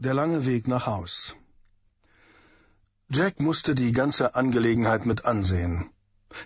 [0.00, 1.34] Der lange Weg nach Haus.
[3.08, 5.90] Jack musste die ganze Angelegenheit mit ansehen.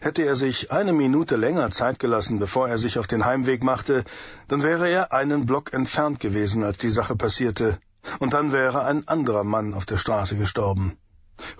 [0.01, 4.05] Hätte er sich eine Minute länger Zeit gelassen, bevor er sich auf den Heimweg machte,
[4.49, 7.79] dann wäre er einen Block entfernt gewesen, als die Sache passierte,
[8.21, 10.97] und dann wäre ein anderer Mann auf der Straße gestorben.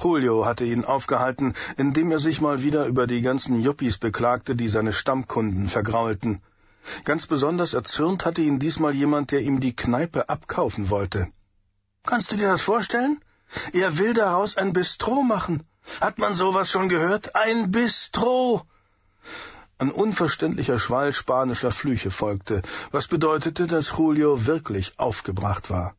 [0.03, 4.71] Julio hatte ihn aufgehalten, indem er sich mal wieder über die ganzen Yuppies beklagte, die
[4.71, 6.41] seine Stammkunden vergraulten.
[7.05, 11.29] Ganz besonders erzürnt hatte ihn diesmal jemand, der ihm die Kneipe abkaufen wollte.
[12.05, 13.21] Kannst du dir das vorstellen?
[13.73, 15.63] Er will daraus ein Bistro machen.
[16.01, 17.37] Hat man sowas schon gehört?
[17.37, 18.67] Ein Bistro!
[19.79, 25.95] Ein unverständlicher Schwall spanischer Flüche folgte, was bedeutete, dass Julio wirklich aufgebracht war.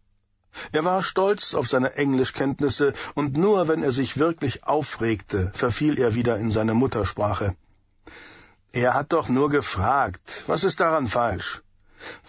[0.71, 6.15] Er war stolz auf seine Englischkenntnisse, und nur wenn er sich wirklich aufregte, verfiel er
[6.15, 7.55] wieder in seine Muttersprache.
[8.71, 10.43] Er hat doch nur gefragt.
[10.47, 11.61] Was ist daran falsch?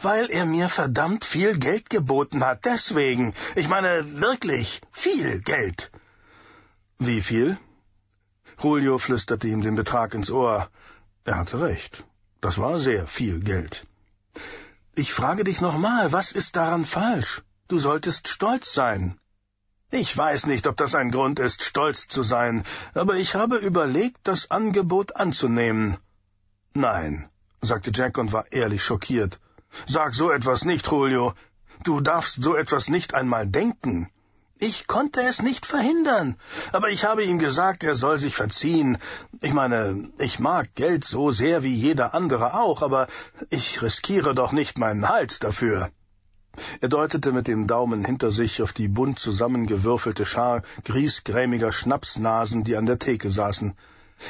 [0.03, 3.35] Weil er mir verdammt viel Geld geboten hat, deswegen.
[3.55, 5.91] Ich meine wirklich viel Geld.
[6.99, 7.59] Wie viel?
[8.63, 10.69] Julio flüsterte ihm den Betrag ins Ohr.
[11.25, 12.05] Er hatte recht.
[12.41, 13.87] Das war sehr viel Geld.
[14.95, 17.43] Ich frage dich nochmal, was ist daran falsch?
[17.69, 19.19] Du solltest stolz sein.
[19.91, 24.19] Ich weiß nicht, ob das ein Grund ist, stolz zu sein, aber ich habe überlegt,
[24.25, 25.97] das Angebot anzunehmen.
[26.75, 27.29] Nein,
[27.61, 29.41] sagte Jack und war ehrlich schockiert.
[29.87, 31.35] Sag so etwas nicht, Julio.
[31.83, 34.09] Du darfst so etwas nicht einmal denken.
[34.59, 36.37] Ich konnte es nicht verhindern,
[36.73, 38.99] aber ich habe ihm gesagt, er soll sich verziehen.
[39.41, 43.09] Ich meine, ich mag Geld so sehr wie jeder andere auch, aber
[43.51, 45.91] ich riskiere doch nicht meinen Hals dafür.
[46.81, 52.77] Er deutete mit dem Daumen hinter sich auf die bunt zusammengewürfelte Schar griesgrämiger Schnapsnasen, die
[52.77, 53.75] an der Theke saßen.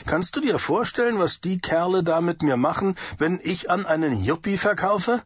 [0.06, 4.24] Kannst du dir vorstellen, was die Kerle da mit mir machen, wenn ich an einen
[4.24, 5.22] Yuppie verkaufe?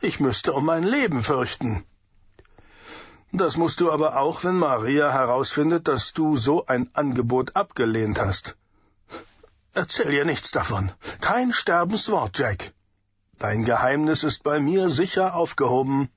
[0.00, 1.84] Ich müsste um mein Leben fürchten.
[3.32, 8.56] Das musst du aber auch, wenn Maria herausfindet, dass du so ein Angebot abgelehnt hast.
[9.74, 10.92] Erzähl ihr nichts davon.
[11.20, 12.72] Kein Sterbenswort, Jack.
[13.38, 16.08] Dein Geheimnis ist bei mir sicher aufgehoben.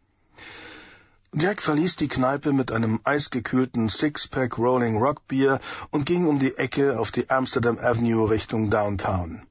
[1.33, 5.59] Jack verließ die Kneipe mit einem eisgekühlten Sixpack Rolling Rock Bier
[5.91, 9.48] und ging um die Ecke auf die Amsterdam Avenue Richtung Downtown.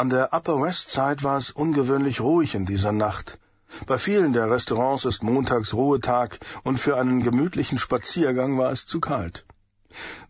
[0.00, 3.38] An der Upper West Side war es ungewöhnlich ruhig in dieser Nacht.
[3.84, 8.98] Bei vielen der Restaurants ist montags Ruhetag und für einen gemütlichen Spaziergang war es zu
[8.98, 9.44] kalt.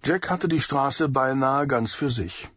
[0.02, 2.48] Jack hatte die Straße beinahe ganz für sich.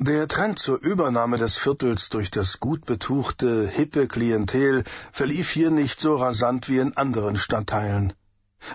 [0.00, 4.82] Der Trend zur Übernahme des Viertels durch das gut betuchte, hippe Klientel
[5.12, 8.14] verlief hier nicht so rasant wie in anderen Stadtteilen.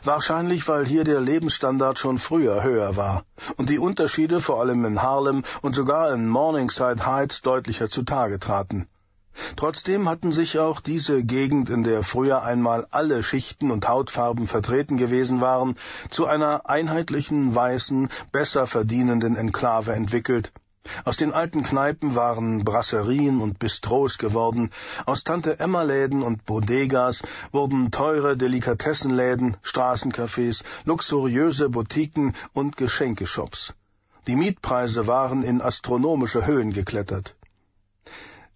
[0.04, 3.24] Wahrscheinlich, weil hier der Lebensstandard schon früher höher war
[3.56, 8.88] und die Unterschiede vor allem in Harlem und sogar in Morningside Heights deutlicher zutage traten.
[9.56, 14.98] Trotzdem hatten sich auch diese Gegend, in der früher einmal alle Schichten und Hautfarben vertreten
[14.98, 15.76] gewesen waren,
[16.10, 20.52] zu einer einheitlichen, weißen, besser verdienenden Enklave entwickelt,
[21.06, 24.72] aus den alten Kneipen waren Brasserien und Bistros geworden,
[25.06, 33.74] aus Tante-Emma-Läden und Bodegas wurden teure Delikatessenläden, Straßencafés, luxuriöse Boutiquen und Geschenkeshops.
[34.28, 37.36] Die Mietpreise waren in astronomische Höhen geklettert.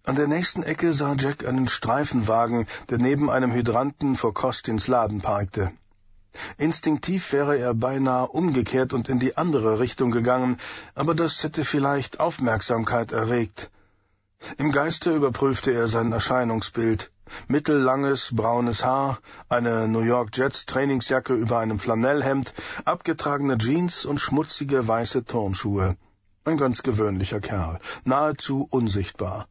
[0.04, 5.20] An der nächsten Ecke sah Jack einen Streifenwagen, der neben einem Hydranten vor Kostins Laden
[5.20, 5.72] parkte.
[6.56, 10.58] Instinktiv wäre er beinahe umgekehrt und in die andere Richtung gegangen,
[10.94, 13.70] aber das hätte vielleicht Aufmerksamkeit erregt.
[14.58, 17.10] Im Geiste überprüfte er sein Erscheinungsbild.
[17.48, 22.52] Mittellanges, braunes Haar, eine New York Jets Trainingsjacke über einem Flanellhemd,
[22.84, 25.96] abgetragene Jeans und schmutzige weiße Turnschuhe.
[26.44, 29.46] Ein ganz gewöhnlicher Kerl, nahezu unsichtbar.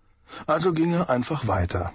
[0.45, 1.93] Also ging er einfach weiter.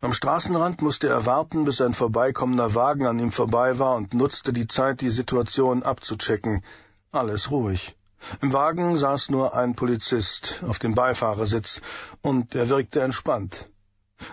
[0.00, 4.52] Am Straßenrand musste er warten, bis ein vorbeikommender Wagen an ihm vorbei war und nutzte
[4.52, 6.62] die Zeit, die Situation abzuchecken.
[7.10, 7.96] Alles ruhig.
[8.40, 11.80] Im Wagen saß nur ein Polizist auf dem Beifahrersitz,
[12.22, 13.70] und er wirkte entspannt.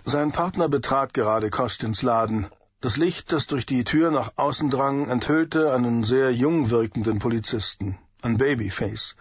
[0.06, 2.48] Sein Partner betrat gerade Kostins Laden.
[2.80, 7.98] Das Licht, das durch die Tür nach außen drang, enthüllte einen sehr jung wirkenden Polizisten,
[8.22, 9.16] ein Babyface.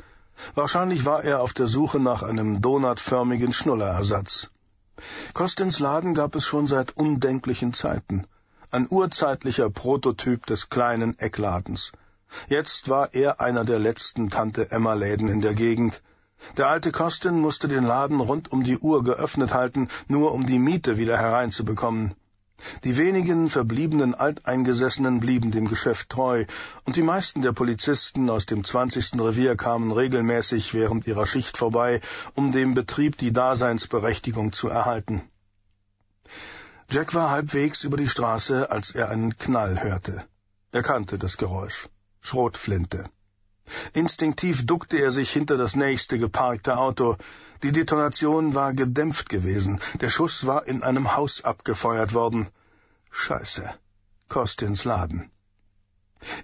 [0.55, 4.51] Wahrscheinlich war er auf der Suche nach einem donutförmigen Schnullerersatz.
[5.35, 8.27] Kostins Laden gab es schon seit undenklichen Zeiten.
[8.71, 11.93] Ein urzeitlicher Prototyp des kleinen Eckladens.
[12.49, 16.03] Jetzt war er einer der letzten Tante-Emma-Läden in der Gegend.
[16.57, 20.59] Der alte Kostin musste den Laden rund um die Uhr geöffnet halten, nur um die
[20.59, 22.15] Miete wieder hereinzubekommen.
[22.85, 26.45] Die wenigen verbliebenen Alteingesessenen blieben dem Geschäft treu,
[26.85, 32.01] und die meisten der Polizisten aus dem zwanzigsten Revier kamen regelmäßig während ihrer Schicht vorbei,
[32.35, 35.23] um dem Betrieb die Daseinsberechtigung zu erhalten.
[36.91, 40.25] Jack war halbwegs über die Straße, als er einen Knall hörte.
[40.73, 41.89] Er kannte das Geräusch.
[42.21, 43.05] Schrotflinte.
[43.93, 47.17] Instinktiv duckte er sich hinter das nächste geparkte Auto.
[47.63, 49.81] Die Detonation war gedämpft gewesen.
[50.01, 52.49] Der Schuss war in einem Haus abgefeuert worden.
[53.11, 53.73] Scheiße.
[54.29, 55.31] Kostins Laden.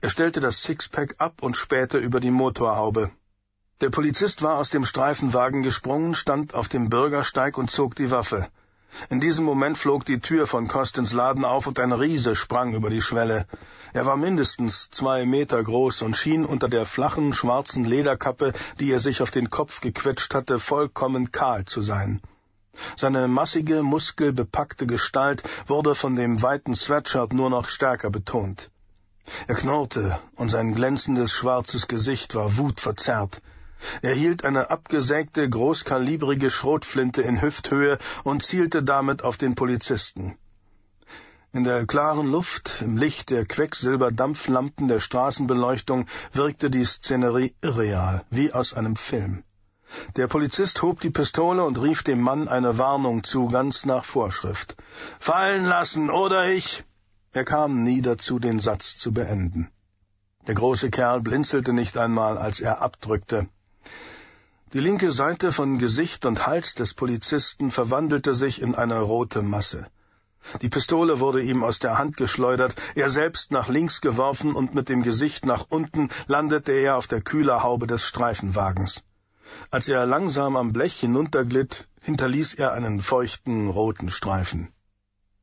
[0.00, 3.10] Er stellte das Sixpack ab und spähte über die Motorhaube.
[3.80, 8.48] Der Polizist war aus dem Streifenwagen gesprungen, stand auf dem Bürgersteig und zog die Waffe.
[9.10, 12.90] In diesem Moment flog die Tür von Kostins Laden auf und ein Riese sprang über
[12.90, 13.46] die Schwelle.
[13.92, 19.00] Er war mindestens zwei Meter groß und schien unter der flachen, schwarzen Lederkappe, die er
[19.00, 22.20] sich auf den Kopf gequetscht hatte, vollkommen kahl zu sein.
[22.96, 28.70] Seine massige, muskelbepackte Gestalt wurde von dem weiten Sweatshirt nur noch stärker betont.
[29.46, 33.40] Er knurrte, und sein glänzendes schwarzes Gesicht war wutverzerrt.
[34.02, 40.36] Er hielt eine abgesägte, großkalibrige Schrotflinte in Hüfthöhe und zielte damit auf den Polizisten.
[41.52, 48.52] In der klaren Luft, im Licht der Quecksilberdampflampen der Straßenbeleuchtung wirkte die Szenerie irreal, wie
[48.52, 49.42] aus einem Film.
[50.16, 54.76] Der Polizist hob die Pistole und rief dem Mann eine Warnung zu, ganz nach Vorschrift.
[55.18, 56.84] Fallen lassen, oder ich.
[57.32, 59.70] Er kam nie dazu, den Satz zu beenden.
[60.46, 63.48] Der große Kerl blinzelte nicht einmal, als er abdrückte.
[64.76, 69.86] Die linke Seite von Gesicht und Hals des Polizisten verwandelte sich in eine rote Masse.
[70.60, 74.90] Die Pistole wurde ihm aus der Hand geschleudert, er selbst nach links geworfen und mit
[74.90, 79.02] dem Gesicht nach unten landete er auf der Kühlerhaube des Streifenwagens.
[79.70, 84.68] Als er langsam am Blech hinunterglitt, hinterließ er einen feuchten roten Streifen.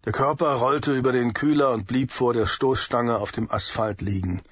[0.05, 4.43] Der Körper rollte über den Kühler und blieb vor der Stoßstange auf dem Asphalt liegen.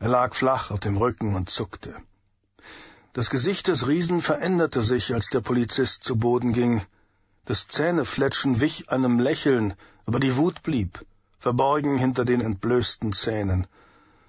[0.00, 1.94] Er lag flach auf dem Rücken und zuckte.
[3.16, 6.82] Das Gesicht des Riesen veränderte sich, als der Polizist zu Boden ging.
[7.46, 9.72] Das Zähnefletschen wich einem Lächeln,
[10.04, 11.02] aber die Wut blieb,
[11.38, 13.66] verborgen hinter den entblößten Zähnen.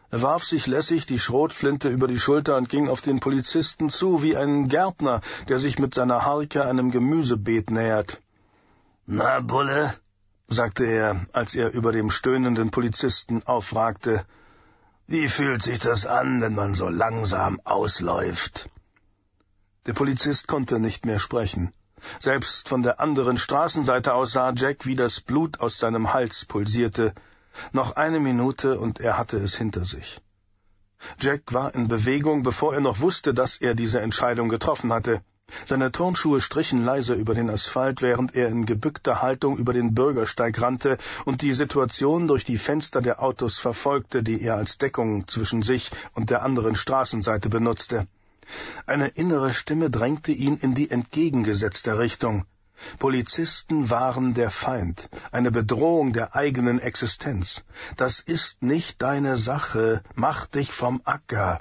[0.09, 4.23] Er warf sich lässig die Schrotflinte über die Schulter und ging auf den Polizisten zu,
[4.23, 5.19] wie ein Gärtner,
[5.49, 8.21] der sich mit seiner Harke einem Gemüsebeet nähert.
[9.05, 9.93] Na, Bulle,
[10.47, 14.25] sagte er, als er über dem stöhnenden Polizisten aufragte,
[15.07, 18.69] wie fühlt sich das an, wenn man so langsam ausläuft?
[19.87, 21.71] Der Polizist konnte nicht mehr sprechen.
[22.19, 27.13] Selbst von der anderen Straßenseite aus sah Jack, wie das Blut aus seinem Hals pulsierte.
[27.71, 30.21] Noch eine Minute und er hatte es hinter sich.
[31.21, 35.21] Jack war in Bewegung, bevor er noch wusste, dass er diese Entscheidung getroffen hatte.
[35.65, 40.61] Seine Turnschuhe strichen leise über den Asphalt, während er in gebückter Haltung über den Bürgersteig
[40.61, 45.63] rannte und die Situation durch die Fenster der Autos verfolgte, die er als Deckung zwischen
[45.63, 48.05] sich und der anderen Straßenseite benutzte.
[48.85, 52.45] Eine innere Stimme drängte ihn in die entgegengesetzte Richtung.
[52.99, 57.63] Polizisten waren der Feind, eine Bedrohung der eigenen Existenz.
[57.95, 61.59] Das ist nicht deine Sache, mach dich vom Acker.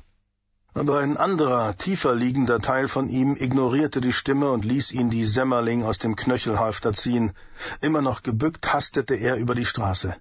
[0.74, 5.24] Aber ein anderer, tiefer liegender Teil von ihm ignorierte die Stimme und ließ ihn die
[5.24, 7.32] Semmerling aus dem Knöchelhalfter ziehen.
[7.80, 10.14] Immer noch gebückt hastete er über die Straße.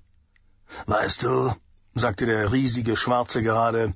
[0.85, 1.53] Weißt du,
[1.93, 3.93] sagte der riesige Schwarze gerade,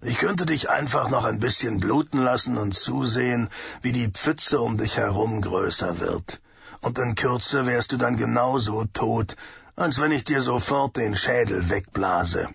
[0.00, 3.48] ich könnte dich einfach noch ein bisschen bluten lassen und zusehen,
[3.82, 6.40] wie die Pfütze um dich herum größer wird.
[6.80, 9.36] Und in Kürze wärst du dann genauso tot,
[9.74, 12.48] als wenn ich dir sofort den Schädel wegblase.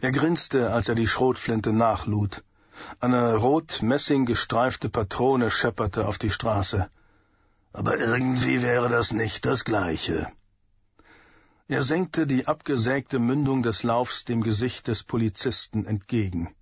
[0.00, 2.44] Er grinste, als er die Schrotflinte nachlud.
[3.00, 6.88] Eine rot-messing gestreifte Patrone schepperte auf die Straße.
[7.72, 10.28] Aber irgendwie wäre das nicht das Gleiche.
[11.68, 16.54] Er senkte die abgesägte Mündung des Laufs dem Gesicht des Polizisten entgegen.